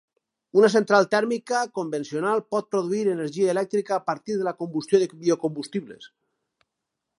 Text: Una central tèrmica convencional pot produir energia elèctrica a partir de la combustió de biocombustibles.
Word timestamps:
Una 0.59 0.69
central 0.75 1.07
tèrmica 1.11 1.59
convencional 1.79 2.41
pot 2.55 2.71
produir 2.75 3.03
energia 3.13 3.53
elèctrica 3.55 3.95
a 3.99 4.03
partir 4.09 4.41
de 4.41 4.49
la 4.51 4.57
combustió 4.65 5.03
de 5.05 5.09
biocombustibles. 5.27 6.13